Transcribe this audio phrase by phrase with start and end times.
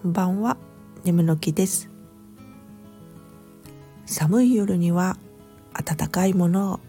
[0.00, 0.56] こんばんは。
[1.02, 1.90] 眠の木です。
[4.06, 5.16] 寒い夜には
[5.74, 6.80] 温かいものを。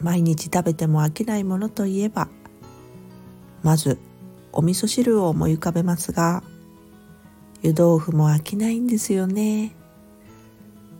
[0.00, 2.26] 毎日食べても飽きないものといえば。
[3.62, 4.00] まず
[4.50, 6.42] お味噌汁を思い浮かべますが。
[7.62, 9.76] 湯豆腐も飽きないんですよね。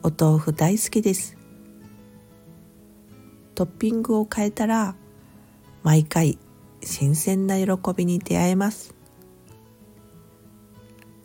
[0.04, 1.36] お豆腐大好きです。
[3.56, 4.94] トッピングを変えたら
[5.82, 6.38] 毎回
[6.84, 8.99] 新鮮な喜びに出会えます。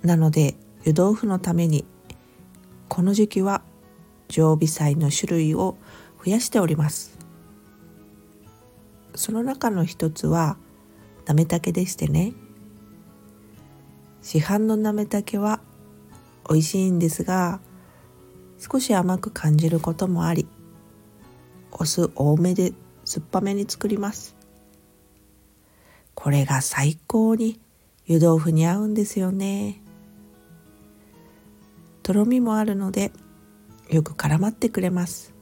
[0.06, 1.86] なので湯豆腐のために
[2.90, 3.64] この時期は
[4.28, 5.78] 常備菜の種類を
[6.24, 7.18] 増やしております。
[9.16, 10.58] その中の一つは
[11.26, 12.34] なめたけでしてね。
[14.22, 15.62] 市販のなめたけは
[16.50, 17.60] 美味しいんですが
[18.58, 20.48] 少し甘く感じることもあり
[21.72, 24.36] お酢多めで酸っぱめに作ります。
[26.14, 27.60] これが最高に
[28.06, 29.85] 湯豆腐に合うんですよね。
[32.06, 33.12] とろみもあるので
[33.90, 35.34] よく絡まってくれます。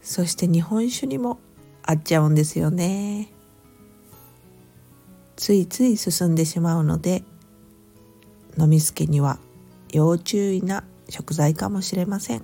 [0.00, 1.38] そして日本酒にも
[1.84, 3.32] 合っちゃうんですよね。
[5.36, 7.22] ついつい進んでしまうので
[8.58, 9.38] 飲みすけには
[9.92, 12.42] 要注意な食材かもしれません。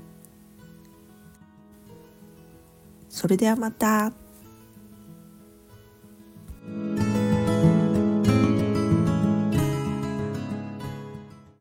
[3.09, 4.13] それではまた。